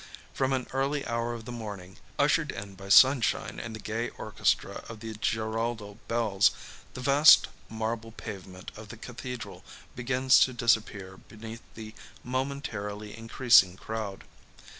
From 0.33 0.51
an 0.51 0.65
early 0.73 1.05
hour 1.05 1.35
of 1.35 1.45
the 1.45 1.51
morning, 1.51 1.97
ushered 2.17 2.51
in 2.51 2.73
by 2.73 2.89
sunshine 2.89 3.59
and 3.59 3.75
the 3.75 3.79
gay 3.79 4.09
orchestra 4.09 4.83
of 4.89 4.99
the 4.99 5.13
Giralda 5.13 5.95
bells, 6.07 6.49
the 6.95 7.01
vast 7.01 7.49
marble 7.69 8.11
pavement 8.11 8.71
of 8.75 8.89
the 8.89 8.97
cathedral 8.97 9.63
begins 9.95 10.39
to 10.39 10.53
disappear 10.53 11.17
beneath 11.17 11.61
the 11.75 11.93
momentarily 12.23 13.15
increasing 13.15 13.77
crowd. 13.77 14.23